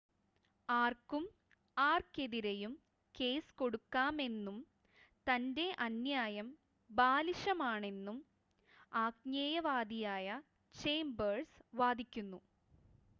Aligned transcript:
"""ആർക്കും 0.69 1.25
ആർക്കെതിരെയും 1.77 2.73
കേസ് 3.15 3.53
കൊടുക്കാമെന്നും" 3.53 4.57
തന്റെ 5.27 5.67
അന്യായം 5.79 6.49
"ബാലിശമാണെന്നും" 6.89 8.17
ആജ്ഞേയവാദിയായ 8.97 10.27
ചേമ്പേഴ്‌സ് 10.75 11.61
വാദിക്കുന്നു. 11.75 12.41